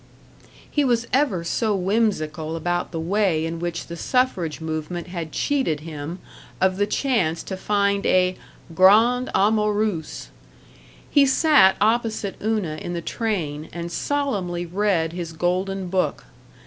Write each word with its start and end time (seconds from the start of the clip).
He 0.67 0.83
was 0.83 1.05
ever 1.13 1.43
so 1.43 1.75
whimsical 1.75 2.55
about 2.55 2.89
the 2.91 2.99
way 2.99 3.45
in 3.45 3.59
which 3.59 3.85
the 3.85 3.95
suffrage 3.95 4.59
movement 4.59 5.05
had 5.09 5.31
cheated 5.31 5.81
him 5.81 6.17
of 6.59 6.77
the 6.77 6.87
chance 6.87 7.43
to 7.43 7.55
find 7.55 8.03
a 8.07 8.35
"grande 8.73 9.29
amoureuse." 9.35 10.29
He 11.07 11.27
sat 11.27 11.75
opposite 11.79 12.35
Una 12.43 12.77
in 12.77 12.93
the 12.93 13.01
train 13.03 13.69
and 13.71 13.91
solemnly 13.91 14.65
read 14.65 15.13
his 15.13 15.33
golden 15.33 15.87
book. 15.87 16.25